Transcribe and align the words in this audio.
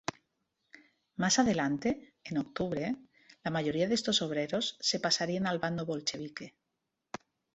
Más 1.17 1.37
adelante, 1.37 2.15
en 2.23 2.39
octubre, 2.39 2.95
la 3.43 3.51
mayoría 3.51 3.87
de 3.87 3.93
estos 3.93 4.23
obreros 4.23 4.77
se 4.79 4.99
pasarían 4.99 5.45
al 5.45 5.59
bando 5.59 5.85
bolchevique. 5.85 6.55